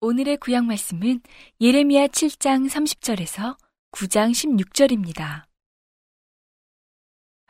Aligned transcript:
오늘의 0.00 0.38
구약 0.38 0.64
말씀은 0.64 1.20
예레미야 1.60 2.06
7장 2.06 2.70
30절에서 2.70 3.58
9장 3.92 4.30
16절입니다. 4.30 5.44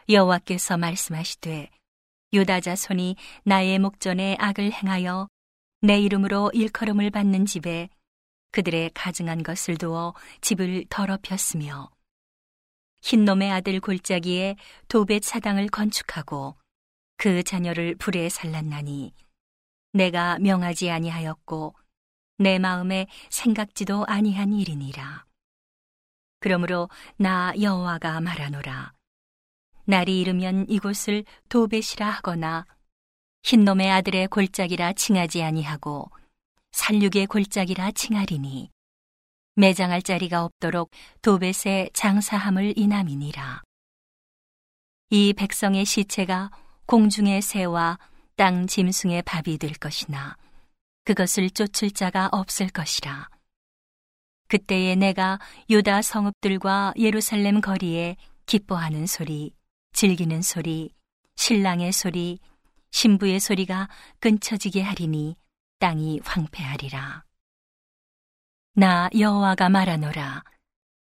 여호와께서 0.08 0.76
말씀하시되 0.76 1.70
유다 2.32 2.58
자손이 2.58 3.14
나의 3.44 3.78
목전에 3.78 4.36
악을 4.40 4.72
행하여 4.72 5.28
내 5.82 6.00
이름으로 6.00 6.50
일컬음을 6.52 7.12
받는 7.12 7.46
집에 7.46 7.90
그들의 8.50 8.90
가증한 8.94 9.42
것을 9.42 9.76
두어 9.76 10.14
집을 10.40 10.86
더럽혔으며 10.88 11.90
흰놈의 13.02 13.50
아들 13.52 13.80
골짜기에 13.80 14.56
도벳 14.88 15.22
사당을 15.24 15.68
건축하고 15.68 16.56
그 17.16 17.42
자녀를 17.42 17.96
불에 17.96 18.28
살랐나니 18.28 19.12
내가 19.92 20.38
명하지 20.38 20.90
아니하였고 20.90 21.74
내 22.38 22.58
마음에 22.58 23.06
생각지도 23.30 24.04
아니한 24.06 24.52
일이니라. 24.52 25.24
그러므로 26.40 26.88
나 27.16 27.52
여호와가 27.60 28.20
말하노라. 28.20 28.92
날이 29.84 30.20
이르면 30.20 30.66
이곳을 30.68 31.24
도벳이라 31.48 32.08
하거나 32.08 32.66
흰놈의 33.42 33.90
아들의 33.90 34.28
골짜기라 34.28 34.92
칭하지 34.92 35.42
아니하고 35.42 36.10
살육의 36.72 37.26
골짜기라 37.26 37.92
칭하리니 37.92 38.70
매장할 39.54 40.02
자리가 40.02 40.44
없도록 40.44 40.90
도벳의 41.22 41.90
장사함을 41.92 42.74
인함이니라. 42.76 43.62
이 45.10 45.32
백성의 45.32 45.84
시체가 45.84 46.50
공중의 46.86 47.42
새와 47.42 47.98
땅 48.36 48.66
짐승의 48.66 49.22
밥이 49.22 49.58
될 49.58 49.72
것이나 49.72 50.36
그것을 51.04 51.50
쫓을 51.50 51.90
자가 51.90 52.28
없을 52.30 52.68
것이라. 52.68 53.28
그때에 54.48 54.94
내가 54.94 55.38
유다 55.68 56.02
성읍들과 56.02 56.94
예루살렘 56.96 57.60
거리에 57.60 58.16
기뻐하는 58.46 59.06
소리, 59.06 59.52
즐기는 59.92 60.40
소리, 60.40 60.94
신랑의 61.36 61.92
소리, 61.92 62.38
신부의 62.90 63.40
소리가 63.40 63.88
끊쳐지게 64.20 64.82
하리니 64.82 65.36
땅이 65.78 66.20
황폐하리라. 66.24 67.22
나 68.74 69.08
여호와가 69.16 69.68
말하노라. 69.68 70.42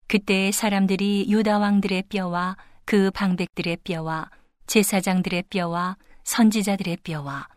그때 0.07 0.53
사람들이 0.53 1.27
유다 1.29 1.59
왕들의 1.59 2.05
뼈와 2.09 2.57
그 2.85 3.11
방백들의 3.11 3.79
뼈와 3.85 4.31
제사장들의 4.67 5.45
뼈와 5.51 5.97
선지자들의 6.25 6.99
뼈와 6.99 7.49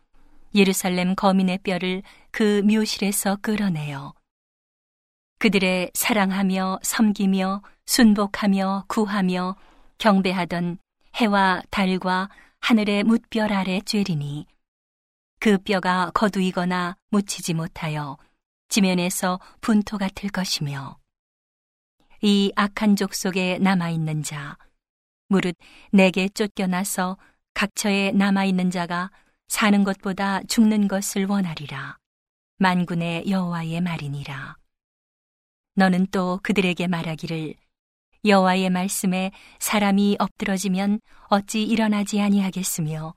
예루살렘 0.56 1.16
거민의 1.16 1.60
뼈를 1.60 2.02
그 2.32 2.62
묘실에서 2.62 3.38
끌어내어 3.38 4.14
그들의 5.38 5.92
사랑하며 5.94 6.80
섬기며 6.82 7.62
순복하며 7.86 8.86
구하며 8.88 9.56
경배하던 9.98 10.78
해와 11.18 11.62
달과 11.70 12.30
하늘의 12.62 13.04
뭇별 13.04 13.54
아래 13.54 13.80
쬐리니 13.80 14.46
그 15.40 15.58
뼈가 15.58 16.12
거두이거나 16.14 16.98
묻히지 17.10 17.54
못하여 17.54 18.18
지면에서 18.70 19.40
분토 19.62 19.98
같을 19.98 20.30
것이며 20.30 20.98
이 22.22 22.52
악한 22.56 22.96
족 22.96 23.14
속에 23.14 23.60
남아 23.60 23.90
있는 23.90 24.24
자 24.24 24.58
무릇 25.28 25.56
내게 25.92 26.30
쫓겨나서 26.30 27.18
각처에 27.54 28.12
남아 28.12 28.46
있는 28.46 28.70
자가 28.70 29.12
사는 29.48 29.84
것보다 29.84 30.42
죽는 30.44 30.88
것을 30.88 31.26
원하리라. 31.26 31.98
만군의 32.58 33.30
여호와의 33.30 33.82
말이니라. 33.82 34.58
너는 35.76 36.08
또 36.12 36.40
그들에게 36.42 36.88
말하기를 36.88 37.54
여호와의 38.26 38.70
말씀에 38.70 39.32
사람이 39.60 40.18
엎드러지면 40.20 41.00
어찌 41.28 41.64
일어나지 41.64 42.22
아니하겠으며 42.22 43.14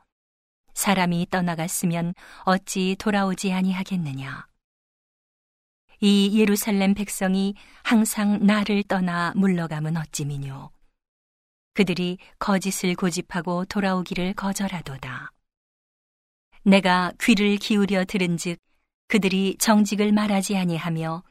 사람이 0.79 1.27
떠나갔으면 1.31 2.15
어찌 2.45 2.95
돌아오지 3.01 3.53
아니하겠느냐. 3.53 4.47
이 6.01 6.39
예루살렘 6.39 6.95
백성이 6.95 7.57
항상 7.83 8.47
나를 8.47 8.85
떠나 8.85 9.33
물러가면 9.35 9.97
어찌미뇨. 9.97 10.71
그들이 11.75 12.19
거짓을 12.39 12.95
고집하고 12.95 13.65
돌아오기를 13.65 14.35
거절하도다. 14.35 15.33
내가 16.63 17.13
귀를 17.21 17.57
기울여 17.57 18.05
들은즉 18.05 18.61
그들이 19.09 19.57
정직을 19.59 20.13
말하지 20.13 20.57
아니하며 20.57 21.25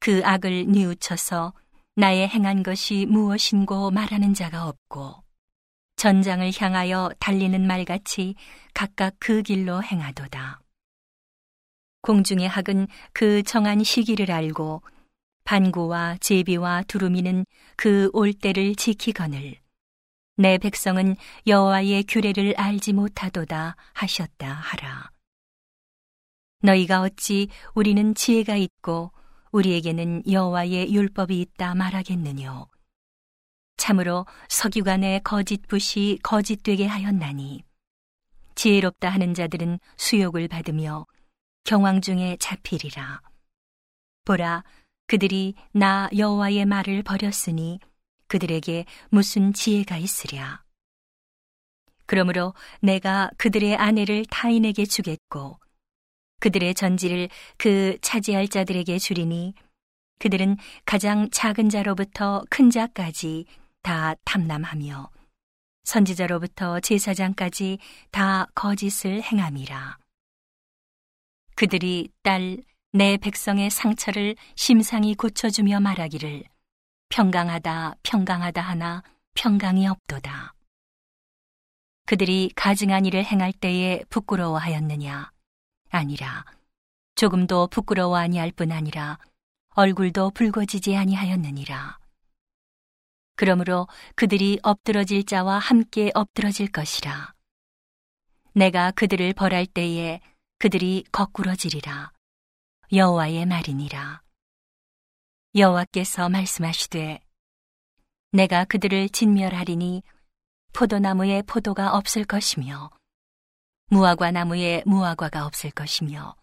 그 0.00 0.22
악을 0.24 0.68
뉘우쳐서 0.68 1.52
나의 1.96 2.26
행한 2.26 2.62
것이 2.62 3.04
무엇인고 3.04 3.90
말하는 3.90 4.32
자가 4.32 4.66
없고 4.66 5.23
전장을 6.04 6.52
향하여 6.60 7.10
달리는 7.18 7.66
말같이 7.66 8.34
각각 8.74 9.14
그 9.18 9.40
길로 9.40 9.82
행하도다. 9.82 10.60
공중의 12.02 12.46
학은 12.46 12.88
그 13.14 13.42
정한 13.42 13.82
시기를 13.82 14.30
알고 14.30 14.82
반구와 15.44 16.18
제비와 16.20 16.82
두루미는 16.88 17.46
그 17.76 18.10
올 18.12 18.34
때를 18.34 18.74
지키거늘 18.74 19.54
내 20.36 20.58
백성은 20.58 21.16
여호와의 21.46 22.04
규례를 22.04 22.52
알지 22.58 22.92
못하도다 22.92 23.74
하셨다 23.94 24.46
하라. 24.46 25.10
너희가 26.60 27.00
어찌 27.00 27.48
우리는 27.74 28.14
지혜가 28.14 28.56
있고 28.56 29.10
우리에게는 29.52 30.30
여호와의 30.30 30.92
율법이 30.92 31.40
있다 31.40 31.74
말하겠느뇨. 31.74 32.73
참으로 33.84 34.24
석유관의 34.48 35.20
거짓 35.24 35.68
붓이 35.68 36.18
거짓되게 36.22 36.86
하였나니 36.86 37.64
지혜롭다 38.54 39.10
하는 39.10 39.34
자들은 39.34 39.78
수욕을 39.98 40.48
받으며 40.48 41.04
경황 41.64 42.00
중에 42.00 42.38
잡히리라. 42.40 43.20
보라, 44.24 44.64
그들이 45.06 45.52
나 45.72 46.08
여호와의 46.16 46.64
말을 46.64 47.02
버렸으니 47.02 47.78
그들에게 48.26 48.86
무슨 49.10 49.52
지혜가 49.52 49.98
있으랴. 49.98 50.62
그러므로 52.06 52.54
내가 52.80 53.30
그들의 53.36 53.76
아내를 53.76 54.24
타인에게 54.30 54.86
주겠고 54.86 55.58
그들의 56.40 56.72
전지를 56.72 57.28
그 57.58 57.98
차지할 58.00 58.48
자들에게 58.48 58.98
주리니 58.98 59.52
그들은 60.20 60.56
가장 60.86 61.28
작은 61.28 61.68
자로부터 61.68 62.44
큰 62.48 62.70
자까지 62.70 63.44
다 63.84 64.16
탐남하며 64.24 65.10
선지자로부터 65.84 66.80
제사장까지 66.80 67.78
다 68.10 68.48
거짓을 68.56 69.22
행함이라. 69.22 69.98
그들이 71.54 72.08
딸 72.24 72.64
내 72.96 73.16
백성의 73.16 73.70
상처를 73.70 74.36
심상히 74.54 75.16
고쳐주며 75.16 75.80
말하기를 75.80 76.44
평강하다 77.08 77.96
평강하다 78.04 78.62
하나 78.62 79.02
평강이 79.34 79.88
없도다. 79.88 80.54
그들이 82.06 82.52
가증한 82.54 83.04
일을 83.04 83.24
행할 83.24 83.52
때에 83.52 84.04
부끄러워하였느냐? 84.10 85.32
아니라 85.90 86.44
조금도 87.16 87.66
부끄러워 87.66 88.16
아니할 88.16 88.52
뿐 88.52 88.70
아니라 88.70 89.18
얼굴도 89.70 90.30
붉어지지 90.30 90.96
아니하였느니라. 90.96 91.98
그러므로 93.36 93.88
그들이 94.14 94.58
엎드러질 94.62 95.24
자와 95.24 95.58
함께 95.58 96.10
엎드러질 96.14 96.70
것이라. 96.70 97.34
내가 98.52 98.90
그들을 98.92 99.32
벌할 99.32 99.66
때에 99.66 100.20
그들이 100.58 101.04
거꾸러지리라. 101.10 102.12
여호와의 102.92 103.46
말이니라. 103.46 104.22
여호와께서 105.56 106.28
말씀하시되 106.28 107.20
내가 108.32 108.64
그들을 108.64 109.08
진멸하리니 109.08 110.02
포도나무에 110.72 111.42
포도가 111.42 111.96
없을 111.96 112.24
것이며 112.24 112.90
무화과 113.86 114.32
나무에 114.32 114.82
무화과가 114.86 115.46
없을 115.46 115.70
것이며 115.70 116.34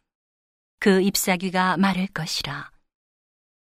그 0.80 1.02
잎사귀가 1.02 1.78
마를 1.78 2.08
것이라. 2.08 2.71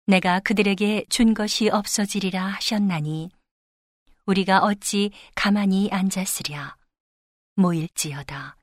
내가 0.09 0.39
그들에게 0.39 1.06
준 1.07 1.35
것이 1.35 1.69
없어지리라 1.69 2.44
하셨나니 2.44 3.29
우리가 4.25 4.63
어찌 4.63 5.11
가만히 5.35 5.88
앉았으랴 5.91 6.75
모일지어다. 7.56 8.56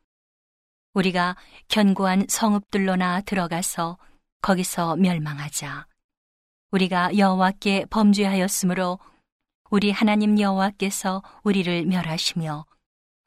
우리가 0.95 1.37
견고한 1.69 2.27
성읍들로나 2.29 3.21
들어가서 3.21 3.97
거기서 4.43 4.97
멸망하자. 4.97 5.87
우리가 6.73 7.17
여호와께 7.17 7.85
범죄하였으므로 7.91 8.99
우리 9.71 9.93
하나님 9.93 10.41
여호와께서 10.41 11.23
우리를 11.45 11.87
멸하시며 11.87 12.67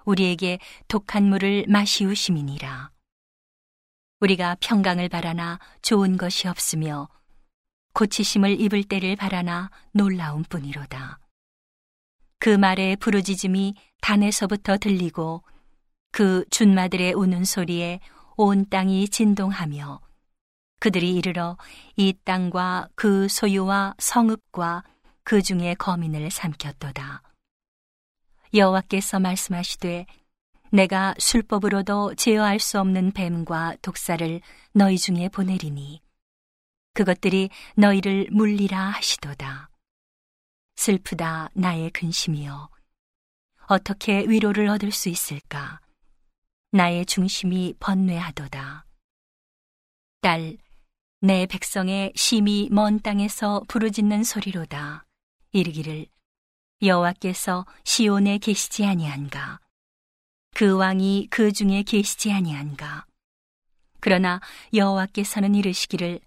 우리에게 0.03 0.59
독한 0.89 1.23
물을 1.23 1.63
마시우심이니라. 1.69 2.91
우리가 4.19 4.57
평강을 4.59 5.07
바라나 5.07 5.59
좋은 5.81 6.17
것이 6.17 6.49
없으며 6.49 7.07
고치심을 7.93 8.59
입을 8.61 8.83
때를 8.83 9.15
바라나 9.15 9.69
놀라운 9.91 10.43
뿐이로다. 10.43 11.19
그 12.39 12.49
말의 12.49 12.95
부르짖음이 12.97 13.75
단에서부터 14.01 14.77
들리고 14.77 15.43
그 16.11 16.45
준마들의 16.49 17.13
우는 17.13 17.43
소리에 17.43 17.99
온 18.37 18.67
땅이 18.69 19.09
진동하며 19.09 19.99
그들이 20.79 21.15
이르러 21.15 21.57
이 21.97 22.13
땅과 22.23 22.89
그 22.95 23.27
소유와 23.27 23.95
성읍과 23.97 24.83
그 25.23 25.41
중에 25.41 25.75
거민을 25.75 26.31
삼켰도다. 26.31 27.21
여호와께서 28.53 29.19
말씀하시되 29.19 30.05
내가 30.71 31.13
술법으로도 31.19 32.15
제어할 32.15 32.59
수 32.59 32.79
없는 32.79 33.11
뱀과 33.11 33.75
독사를 33.81 34.39
너희 34.73 34.97
중에 34.97 35.29
보내리니 35.29 36.01
그것들이 36.99 37.49
너희를 37.77 38.27
물리라 38.29 38.89
하시도다. 38.89 39.69
슬프다 40.75 41.49
나의 41.53 41.91
근심이여 41.91 42.69
어떻게 43.67 44.25
위로를 44.27 44.67
얻을 44.67 44.91
수 44.91 45.07
있을까? 45.07 45.79
나의 46.71 47.05
중심이 47.05 47.73
번뇌하도다. 47.79 48.85
딸, 50.19 50.57
내 51.21 51.45
백성의 51.45 52.11
심히 52.17 52.67
먼 52.69 52.99
땅에서 52.99 53.63
부르짖는 53.69 54.25
소리로다. 54.25 55.05
이르기를 55.53 56.05
여호와께서 56.81 57.65
시온에 57.85 58.39
계시지 58.39 58.83
아니한가? 58.85 59.61
그 60.53 60.75
왕이 60.75 61.27
그 61.29 61.53
중에 61.53 61.83
계시지 61.83 62.33
아니한가? 62.33 63.05
그러나 64.01 64.41
여호와께서는 64.73 65.55
이르시기를 65.55 66.19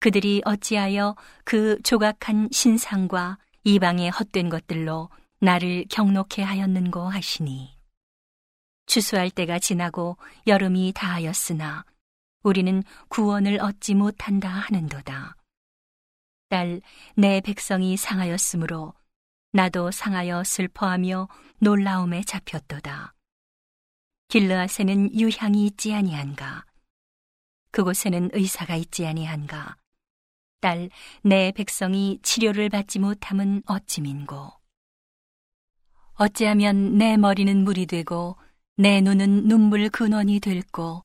그들이 0.00 0.40
어찌하여 0.44 1.14
그 1.44 1.80
조각한 1.82 2.48
신상과 2.50 3.38
이방의 3.64 4.10
헛된 4.10 4.48
것들로 4.48 5.10
나를 5.40 5.84
경록해 5.90 6.42
하였는고 6.42 7.08
하시니 7.08 7.76
추수할 8.86 9.30
때가 9.30 9.58
지나고 9.58 10.16
여름이 10.46 10.92
다하였으나 10.94 11.84
우리는 12.42 12.82
구원을 13.08 13.60
얻지 13.60 13.94
못한다 13.94 14.48
하는도다. 14.48 15.36
딸, 16.48 16.80
내 17.14 17.40
백성이 17.40 17.96
상하였으므로 17.96 18.94
나도 19.52 19.90
상하여 19.90 20.42
슬퍼하며 20.42 21.28
놀라움에 21.58 22.22
잡혔도다. 22.22 23.14
길르앗에는 24.28 25.14
유향이 25.14 25.66
있지 25.66 25.92
아니한가? 25.92 26.64
그곳에는 27.70 28.30
의사가 28.32 28.76
있지 28.76 29.06
아니한가? 29.06 29.76
딸, 30.60 30.90
내 31.22 31.52
백성이 31.52 32.18
치료를 32.22 32.68
받지 32.68 32.98
못함은 32.98 33.62
어찌민고? 33.66 34.52
어찌하면 36.14 36.98
내 36.98 37.16
머리는 37.16 37.64
물이 37.64 37.86
되고 37.86 38.36
내 38.76 39.00
눈은 39.00 39.48
눈물 39.48 39.88
근원이 39.88 40.40
될고 40.40 41.04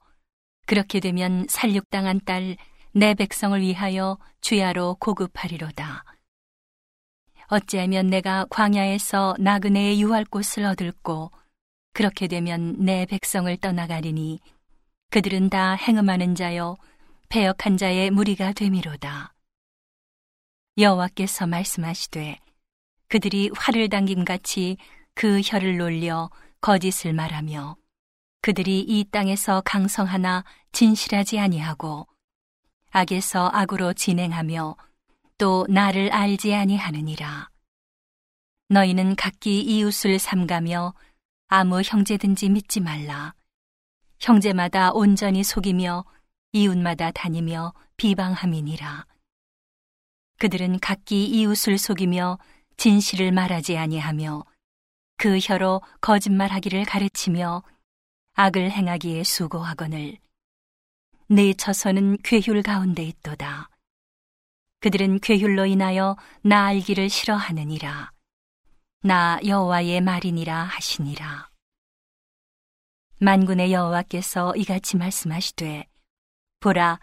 그렇게 0.65 0.99
되면 0.99 1.45
살육당한 1.49 2.21
딸 2.25 2.57
내 2.97 3.13
백성을 3.13 3.59
위하여 3.59 4.17
주야로 4.39 4.95
고급하리로다. 5.01 6.05
어찌하면 7.47 8.07
내가 8.07 8.45
광야에서 8.49 9.35
나그네의 9.37 10.01
유할 10.01 10.23
곳을 10.23 10.63
얻을고 10.63 11.29
그렇게 11.91 12.27
되면 12.27 12.77
내 12.79 13.05
백성을 13.05 13.53
떠나가리니 13.57 14.39
그들은 15.11 15.49
다 15.49 15.73
행음하는 15.73 16.35
자여 16.35 16.77
배역한 17.27 17.75
자의 17.75 18.11
무리가 18.11 18.53
되미로다. 18.53 19.34
여호와께서 20.77 21.47
말씀하시되 21.47 22.39
그들이 23.07 23.49
활을 23.55 23.87
당김 23.87 24.25
같이 24.25 24.75
그 25.13 25.39
혀를 25.41 25.77
놀려 25.77 26.29
거짓을 26.59 27.13
말하며 27.13 27.77
그들이 28.41 28.81
이 28.81 29.05
땅에서 29.09 29.61
강성하나 29.63 30.43
진실하지 30.73 31.39
아니하고 31.39 32.07
악에서 32.91 33.49
악으로 33.53 33.93
진행하며 33.93 34.75
또 35.37 35.65
나를 35.69 36.11
알지 36.11 36.53
아니하느니라. 36.53 37.49
너희는 38.69 39.15
각기 39.15 39.61
이웃을 39.61 40.19
삼가며 40.19 40.93
아무 41.47 41.81
형제든지 41.81 42.49
믿지 42.49 42.81
말라. 42.81 43.33
형제마다 44.19 44.91
온전히 44.91 45.43
속이며 45.43 46.03
이웃마다 46.51 47.11
다니며 47.11 47.73
비방함이니라. 47.97 49.05
그들은 50.37 50.79
각기 50.79 51.25
이웃을 51.25 51.77
속이며 51.77 52.37
진실을 52.77 53.31
말하지 53.31 53.77
아니하며 53.77 54.43
그 55.17 55.39
혀로 55.41 55.81
거짓말하기를 56.01 56.85
가르치며 56.85 57.63
악을 58.33 58.71
행하기에 58.71 59.23
수고하거늘 59.23 60.17
내 61.27 61.53
처소는 61.53 62.17
괴휼 62.23 62.61
가운데 62.61 63.03
있도다. 63.03 63.69
그들은 64.81 65.19
괴휼로 65.19 65.65
인하여 65.65 66.15
나 66.41 66.65
알기를 66.65 67.09
싫어하느니라. 67.09 68.11
나 69.01 69.39
여호와의 69.43 70.01
말이니라 70.01 70.63
하시니라. 70.63 71.49
만군의 73.19 73.71
여호와께서 73.71 74.55
이같이 74.55 74.97
말씀하시되 74.97 75.87
보라 76.59 76.99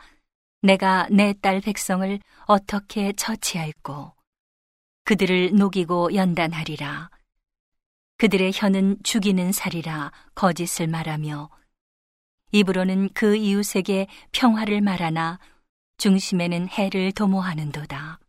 내가 0.63 1.09
내 1.11 1.35
딸 1.35 1.61
백성을 1.61 2.21
어떻게 2.47 3.13
처치할꼬 3.13 4.13
그들을 5.05 5.55
녹이고 5.57 6.15
연단하리라 6.15 7.11
그들의 8.19 8.53
혀는 8.55 8.99
죽이는 9.03 9.51
살이라 9.51 10.13
거짓을 10.37 10.87
말하며 10.87 11.51
입으로는 12.53 13.09
그 13.13 13.35
이웃에게 13.35 14.07
평화를 14.31 14.81
말하나 14.81 15.41
중심에는 15.97 16.69
해를 16.69 17.11
도모하는도다. 17.13 18.21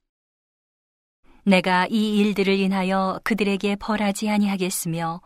내가 1.44 1.86
이 1.88 2.18
일들을 2.18 2.58
인하여 2.58 3.20
그들에게 3.24 3.76
벌하지 3.76 4.30
아니하겠으며 4.30 5.22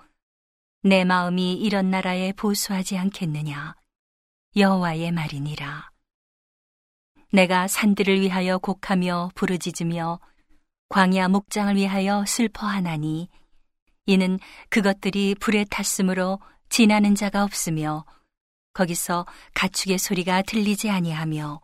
내 0.81 1.05
마음이 1.05 1.53
이런 1.53 1.89
나라에 1.89 2.33
보수하지 2.33 2.97
않겠느냐 2.97 3.75
여호와의 4.55 5.11
말이니라. 5.11 5.96
내가 7.31 7.67
산들을 7.67 8.21
위하여 8.21 8.57
곡하며 8.57 9.31
부르짖으며 9.35 10.19
광야 10.89 11.27
목장을 11.27 11.75
위하여 11.75 12.23
슬퍼하나니 12.25 13.29
이는 14.05 14.39
그것들이 14.69 15.35
불에 15.35 15.65
탔으므로 15.69 16.39
지나는 16.69 17.15
자가 17.15 17.43
없으며 17.43 18.05
거기서 18.73 19.25
가축의 19.53 19.97
소리가 19.97 20.43
들리지 20.43 20.89
아니하며 20.89 21.59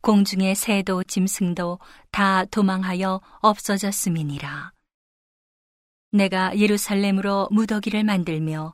공중의 0.00 0.54
새도 0.54 1.04
짐승도 1.04 1.78
다 2.10 2.44
도망하여 2.46 3.20
없어졌음이니라. 3.40 4.72
내가 6.12 6.56
예루살렘으로 6.56 7.48
무더기를 7.50 8.04
만들며 8.04 8.72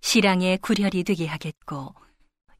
시랑의 0.00 0.58
구렬이 0.58 1.04
되게 1.04 1.26
하겠고 1.26 1.94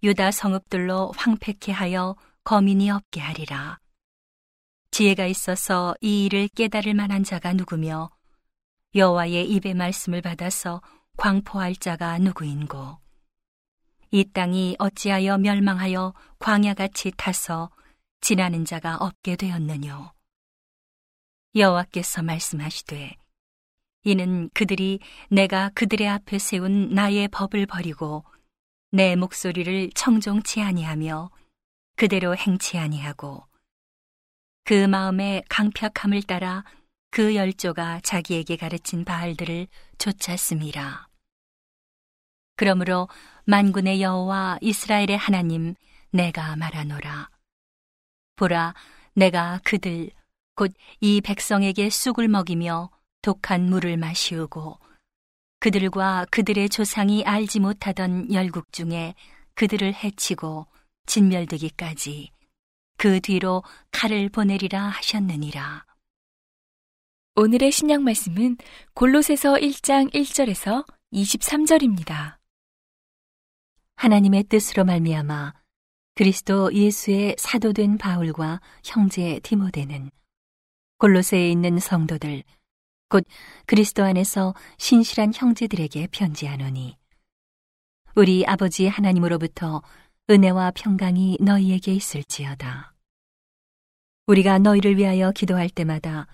유다 0.05 0.31
성읍들로 0.31 1.13
황폐케 1.17 1.73
하여 1.73 2.15
거민이 2.45 2.91
없게 2.91 3.21
하리라. 3.21 3.79
지혜가 4.91 5.27
있어서 5.27 5.95
이 6.01 6.25
일을 6.25 6.49
깨달을 6.49 6.93
만한 6.93 7.23
자가 7.23 7.53
누구며 7.53 8.11
여호와의 8.95 9.49
입의 9.49 9.75
말씀을 9.75 10.21
받아서 10.21 10.83
광포할 11.17 11.77
자가 11.77 12.19
누구인고 12.19 12.99
이 14.11 14.25
땅이 14.25 14.77
어찌하여 14.79 15.39
멸망하여 15.39 16.13
광야같이 16.39 17.13
타서 17.17 17.71
지나는 18.21 18.65
자가 18.65 18.97
없게 18.97 19.37
되었느뇨 19.37 20.13
여호와께서 21.55 22.23
말씀하시되 22.23 23.17
이는 24.05 24.51
그들이 24.53 24.99
내가 25.31 25.71
그들의 25.75 26.09
앞에 26.09 26.39
세운 26.39 26.91
나의 26.91 27.29
법을 27.29 27.67
버리고 27.67 28.25
내 28.91 29.17
목소리를 29.17 29.91
청종치 29.95 30.61
아니하며 30.61 31.31
그대로 31.97 32.37
행치 32.37 32.79
아니하고 32.79 33.47
그 34.65 34.87
마음의 34.87 35.45
강팍함을 35.49 36.23
따라 36.23 36.65
그 37.11 37.35
열조가 37.35 38.01
자기에게 38.03 38.57
가르친 38.57 39.05
바알들을 39.05 39.67
쫓았습니다. 39.99 41.09
그러므로 42.57 43.09
만군의 43.45 44.01
여호와 44.03 44.59
이스라엘의 44.61 45.17
하나님 45.19 45.75
내가 46.11 46.57
말하노라. 46.57 47.29
보라, 48.37 48.75
내가 49.15 49.61
그들 49.65 50.11
곧 50.55 50.73
이 51.01 51.21
백성에게 51.21 51.91
쑥을 51.91 52.29
먹이며 52.29 52.91
독한 53.23 53.63
물을 53.69 53.97
마시우고 53.97 54.79
그들과 55.61 56.27
그들의 56.31 56.69
조상이 56.69 57.25
알지 57.25 57.61
못하던 57.61 58.33
열국 58.33 58.73
중에 58.73 59.15
그들을 59.55 59.95
해치고 59.95 60.67
진멸되기까지 61.07 62.31
그 62.97 63.21
뒤로 63.21 63.63
칼을 63.91 64.29
보내리라 64.29 64.81
하셨느니라. 64.89 65.85
오늘의 67.35 67.73
신약 67.73 68.03
말씀은 68.03 68.59
골로새서 68.95 69.55
1장 69.55 70.13
1절에서 70.13 70.87
23절입니다. 71.13 72.37
하나님의 73.97 74.45
뜻으로 74.45 74.85
말미암아 74.85 75.55
그리스도 76.15 76.73
예수의 76.75 77.37
사도된 77.39 77.99
바울과 77.99 78.61
형제 78.85 79.41
디모데는 79.43 80.11
골로새에 80.99 81.51
있는 81.51 81.79
성도들 81.79 82.45
곧 83.09 83.25
그리스도 83.67 84.05
안에서 84.05 84.55
신실한 84.79 85.33
형제들에게 85.35 86.09
편지하노니 86.13 86.97
우리 88.15 88.45
아버지 88.47 88.87
하나님으로부터 88.87 89.83
은혜와 90.33 90.71
평강이 90.71 91.37
너희에게 91.43 91.93
있을지어다. 91.93 92.95
우리가 94.27 94.59
너희를 94.61 94.97
위하여 94.97 95.31
기도할 95.31 95.69
때마다 95.69 96.27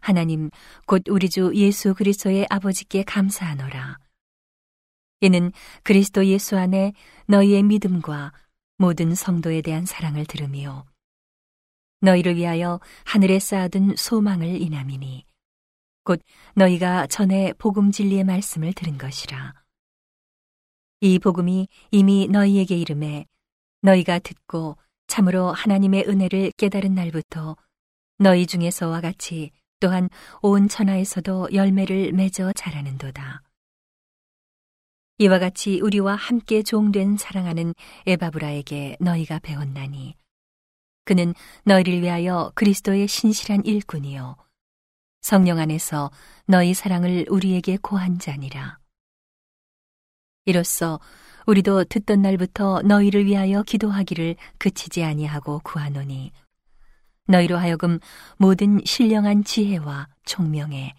하나님 0.00 0.48
곧 0.86 1.02
우리 1.10 1.28
주 1.28 1.52
예수 1.54 1.92
그리스도의 1.92 2.46
아버지께 2.48 3.02
감사하노라. 3.02 3.98
이는 5.20 5.52
그리스도 5.82 6.24
예수 6.24 6.56
안에 6.56 6.94
너희의 7.26 7.64
믿음과 7.64 8.32
모든 8.78 9.14
성도에 9.14 9.60
대한 9.60 9.84
사랑을 9.84 10.24
들으며 10.24 10.86
너희를 12.00 12.36
위하여 12.36 12.80
하늘에 13.04 13.38
쌓아둔 13.40 13.94
소망을 13.96 14.58
인함이니 14.62 15.26
곧 16.04 16.22
너희가 16.54 17.08
전에 17.08 17.52
복음 17.58 17.90
진리의 17.90 18.24
말씀을 18.24 18.72
들은 18.72 18.96
것이라. 18.96 19.52
이 21.02 21.18
복음이 21.18 21.68
이미 21.90 22.26
너희에게 22.28 22.78
이름에 22.78 23.26
너희가 23.84 24.18
듣고 24.18 24.78
참으로 25.06 25.52
하나님의 25.52 26.06
은혜를 26.08 26.52
깨달은 26.56 26.94
날부터 26.94 27.56
너희 28.18 28.46
중에서와 28.46 29.02
같이 29.02 29.52
또한 29.78 30.08
온 30.40 30.68
천하에서도 30.68 31.48
열매를 31.52 32.12
맺어 32.12 32.52
자라는도다. 32.54 33.42
이와 35.18 35.38
같이 35.38 35.80
우리와 35.80 36.14
함께 36.14 36.62
종된 36.62 37.18
사랑하는 37.18 37.74
에바브라에게 38.06 38.96
너희가 39.00 39.38
배웠나니 39.40 40.16
그는 41.04 41.34
너희를 41.64 42.00
위하여 42.00 42.50
그리스도의 42.54 43.06
신실한 43.06 43.66
일꾼이요 43.66 44.36
성령 45.20 45.58
안에서 45.58 46.10
너희 46.46 46.72
사랑을 46.72 47.26
우리에게 47.28 47.76
고한 47.82 48.18
자니라. 48.18 48.78
이로써 50.46 51.00
우리도 51.46 51.84
듣던 51.84 52.22
날부터 52.22 52.82
너희를 52.82 53.26
위하여 53.26 53.62
기도하기를 53.62 54.36
그치지 54.58 55.04
아니하고 55.04 55.60
구하노니 55.62 56.32
너희로 57.26 57.56
하여금 57.56 57.98
모든 58.36 58.80
신령한 58.84 59.44
지혜와 59.44 60.08
총명에 60.24 60.94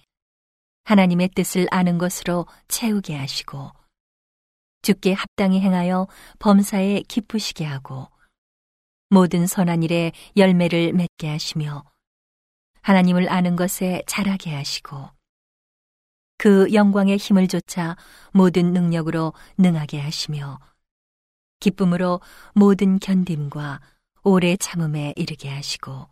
하나님의 0.84 1.30
뜻을 1.30 1.68
아는 1.72 1.98
것으로 1.98 2.46
채우게 2.68 3.16
하시고 3.16 3.72
주께 4.82 5.14
합당히 5.14 5.62
행하여 5.62 6.08
범사에 6.40 7.02
기쁘시게 7.08 7.66
하고 7.66 8.08
모든 9.10 9.48
선한 9.48 9.82
일에 9.82 10.12
열매를 10.38 10.94
맺게 10.94 11.28
하시며 11.28 11.84
하나님을 12.82 13.30
아는 13.30 13.56
것에 13.56 14.04
자라게 14.06 14.54
하시고 14.54 15.15
그 16.38 16.74
영광의 16.74 17.18
힘을 17.18 17.48
쫓아 17.48 17.96
모든 18.32 18.74
능력으로 18.74 19.34
능하게 19.58 20.00
하시며 20.00 20.60
기쁨으로 21.60 22.22
모든 22.54 23.00
견딤과 23.00 23.82
오래 24.24 24.56
참음에 24.58 25.14
이르게 25.16 25.50
하시고 25.50 26.08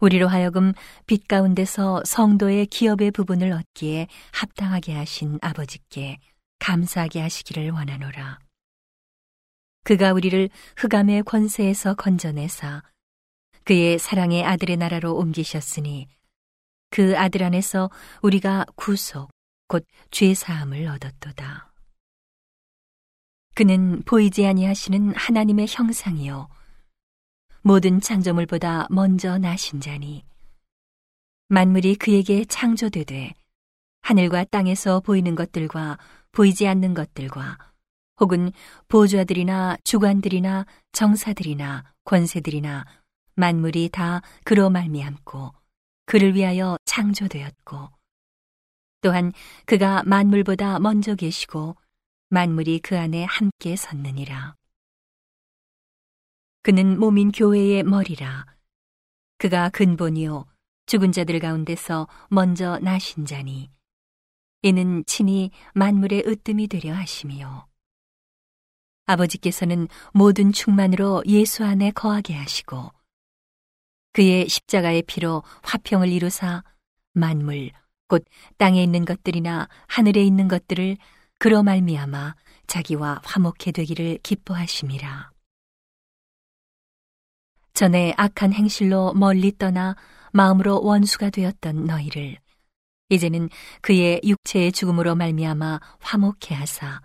우리로 0.00 0.28
하여금 0.28 0.72
빛 1.06 1.28
가운데서 1.28 2.02
성도의 2.04 2.66
기업의 2.66 3.10
부분을 3.10 3.52
얻기에 3.52 4.08
합당하게 4.32 4.94
하신 4.94 5.38
아버지께 5.42 6.18
감사하게 6.58 7.20
하시기를 7.20 7.70
원하노라. 7.70 8.38
그가 9.84 10.12
우리를 10.12 10.48
흑암의 10.76 11.24
권세에서 11.24 11.94
건져내사 11.94 12.82
그의 13.64 13.98
사랑의 13.98 14.44
아들의 14.44 14.76
나라로 14.76 15.16
옮기셨으니 15.16 16.08
그 16.90 17.16
아들 17.18 17.42
안에서 17.42 17.90
우리가 18.22 18.66
구속 18.76 19.30
곧 19.68 19.86
죄 20.10 20.34
사함을 20.34 20.86
얻었도다. 20.88 21.72
그는 23.54 24.02
보이지 24.02 24.46
아니하시는 24.46 25.14
하나님의 25.14 25.66
형상이요 25.68 26.48
모든 27.62 28.00
창조물보다 28.00 28.86
먼저 28.90 29.38
나신 29.38 29.80
자니 29.80 30.24
만물이 31.48 31.96
그에게 31.96 32.44
창조되되 32.44 33.34
하늘과 34.02 34.44
땅에서 34.44 35.00
보이는 35.00 35.34
것들과 35.34 35.98
보이지 36.32 36.66
않는 36.66 36.94
것들과 36.94 37.58
혹은 38.20 38.52
보좌들이나 38.88 39.76
주관들이나 39.84 40.66
정사들이나 40.92 41.84
권세들이나 42.04 42.86
만물이 43.34 43.90
다 43.90 44.22
그로 44.44 44.70
말미암고 44.70 45.52
그를 46.06 46.34
위하여 46.34 46.76
창조되었고 46.90 47.88
또한 49.00 49.32
그가 49.64 50.02
만물보다 50.04 50.80
먼저 50.80 51.14
계시고 51.14 51.76
만물이 52.30 52.80
그 52.80 52.98
안에 52.98 53.24
함께 53.24 53.76
섰느니라. 53.76 54.56
그는 56.62 56.98
몸인 56.98 57.30
교회의 57.30 57.84
머리라. 57.84 58.44
그가 59.38 59.70
근본이요 59.70 60.46
죽은 60.86 61.12
자들 61.12 61.38
가운데서 61.38 62.08
먼저 62.28 62.78
나신 62.80 63.24
자니 63.24 63.70
이는 64.62 65.04
친히 65.06 65.52
만물의 65.74 66.24
으뜸이 66.26 66.66
되려 66.66 66.92
하심이요 66.92 67.68
아버지께서는 69.06 69.86
모든 70.12 70.52
충만으로 70.52 71.22
예수 71.26 71.64
안에 71.64 71.92
거하게 71.92 72.34
하시고 72.34 72.90
그의 74.12 74.48
십자가의 74.48 75.02
피로 75.02 75.42
화평을 75.62 76.08
이루사 76.08 76.64
만물 77.12 77.70
곧 78.08 78.24
땅에 78.58 78.82
있는 78.82 79.04
것들이나 79.04 79.68
하늘에 79.86 80.22
있는 80.22 80.48
것들을 80.48 80.96
그로 81.38 81.62
말미암아 81.62 82.34
자기와 82.66 83.20
화목해 83.24 83.72
되기를 83.72 84.18
기뻐하심이라. 84.22 85.30
전에 87.74 88.12
악한 88.16 88.52
행실로 88.52 89.14
멀리 89.14 89.56
떠나 89.56 89.96
마음으로 90.32 90.82
원수가 90.82 91.30
되었던 91.30 91.86
너희를 91.86 92.36
이제는 93.08 93.48
그의 93.80 94.20
육체의 94.24 94.72
죽음으로 94.72 95.14
말미암아 95.14 95.80
화목해 96.00 96.54
하사 96.54 97.00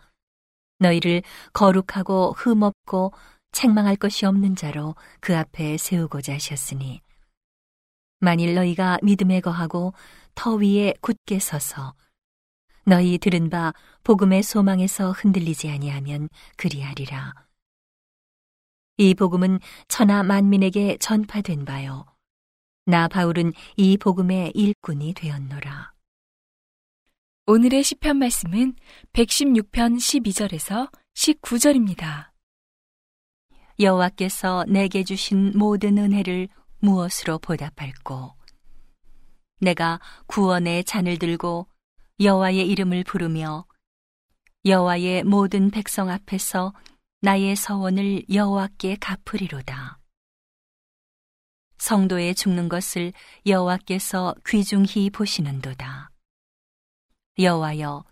너희를 0.79 1.23
거룩하고 1.53 2.33
흠없고 2.33 3.13
책망할 3.51 3.95
것이 3.95 4.25
없는 4.25 4.55
자로 4.55 4.95
그 5.21 5.35
앞에 5.35 5.77
세우고자 5.77 6.33
하셨으니 6.33 7.01
만일 8.19 8.55
너희가 8.55 8.99
믿음에 9.03 9.41
거하고 9.41 9.93
터 10.33 10.55
위에 10.55 10.93
굳게 11.01 11.39
서서 11.39 11.95
너희 12.85 13.17
들은 13.17 13.49
바 13.49 13.73
복음의 14.03 14.43
소망에서 14.43 15.11
흔들리지 15.11 15.69
아니하면 15.69 16.29
그리하리라. 16.57 17.33
이 18.97 19.13
복음은 19.13 19.59
천하 19.87 20.23
만민에게 20.23 20.97
전파된 20.99 21.65
바요. 21.65 22.05
나 22.85 23.07
바울은 23.07 23.51
이 23.75 23.97
복음의 23.97 24.51
일꾼이 24.53 25.13
되었노라. 25.13 25.93
오늘의 27.47 27.83
시편 27.83 28.17
말씀은 28.17 28.75
116편 29.13 29.97
12절에서 29.97 30.91
19절입니다. 31.15 32.29
여호와께서 33.79 34.65
내게 34.67 35.03
주신 35.03 35.51
모든 35.55 35.97
은혜를 35.97 36.47
무엇으로 36.85 37.39
보답할꼬? 37.39 38.35
내가 39.59 39.99
구원의 40.27 40.83
잔을 40.83 41.17
들고 41.17 41.67
여호와의 42.19 42.67
이름을 42.69 43.03
부르며 43.03 43.65
여호와의 44.65 45.23
모든 45.23 45.71
백성 45.71 46.09
앞에서 46.09 46.73
나의 47.21 47.55
서원을 47.55 48.25
여호와께 48.31 48.97
갚으리로다. 48.99 49.99
성도의 51.77 52.35
죽는 52.35 52.69
것을 52.69 53.11
여호와께서 53.45 54.35
귀중히 54.45 55.09
보시는도다. 55.09 56.11
여호와여, 57.39 58.05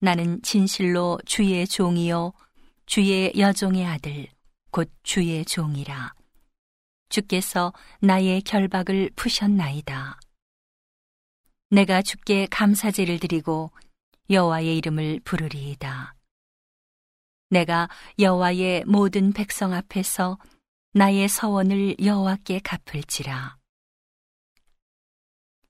나는 0.00 0.40
진실로 0.42 1.18
주의 1.24 1.66
종이요 1.66 2.32
주의 2.86 3.32
여종의 3.36 3.86
아들 3.86 4.26
곧 4.70 4.90
주의 5.02 5.44
종이라. 5.44 6.15
주께서 7.08 7.72
나의 8.00 8.42
결박을 8.42 9.10
푸셨나이다. 9.16 10.18
내가 11.70 12.02
주께 12.02 12.46
감사제를 12.50 13.18
드리고 13.18 13.72
여호와의 14.30 14.76
이름을 14.78 15.20
부르리이다. 15.24 16.14
내가 17.50 17.88
여호와의 18.18 18.84
모든 18.86 19.32
백성 19.32 19.72
앞에서 19.72 20.38
나의 20.92 21.28
서원을 21.28 21.96
여호와께 22.04 22.60
갚을지라. 22.60 23.56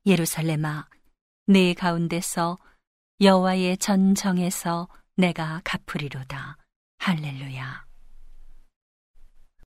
예루살렘아, 0.06 0.88
내 1.46 1.74
가운데서 1.74 2.58
여호와의 3.20 3.78
전정에서 3.78 4.88
내가 5.16 5.60
갚으리로다. 5.64 6.58
할렐루야. 6.98 7.85